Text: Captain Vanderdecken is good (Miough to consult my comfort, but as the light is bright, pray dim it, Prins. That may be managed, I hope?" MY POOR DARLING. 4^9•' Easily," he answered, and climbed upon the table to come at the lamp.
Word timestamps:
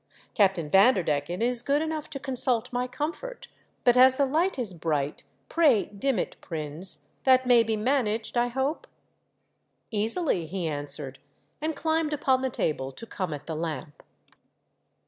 Captain 0.33 0.67
Vanderdecken 0.67 1.43
is 1.43 1.61
good 1.61 1.79
(Miough 1.87 2.09
to 2.09 2.19
consult 2.19 2.73
my 2.73 2.87
comfort, 2.87 3.49
but 3.83 3.95
as 3.95 4.15
the 4.15 4.25
light 4.25 4.57
is 4.57 4.73
bright, 4.73 5.23
pray 5.47 5.85
dim 5.85 6.17
it, 6.17 6.37
Prins. 6.41 7.07
That 7.23 7.45
may 7.45 7.61
be 7.61 7.77
managed, 7.77 8.35
I 8.35 8.47
hope?" 8.47 8.87
MY 9.93 9.99
POOR 9.99 9.99
DARLING. 9.99 10.05
4^9•' 10.05 10.05
Easily," 10.05 10.45
he 10.47 10.67
answered, 10.67 11.19
and 11.61 11.75
climbed 11.75 12.13
upon 12.13 12.41
the 12.41 12.49
table 12.49 12.91
to 12.91 13.05
come 13.05 13.31
at 13.31 13.45
the 13.45 13.55
lamp. 13.55 14.01